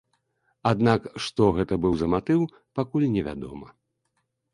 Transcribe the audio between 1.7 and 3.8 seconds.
быў за матыў, пакуль не вядома.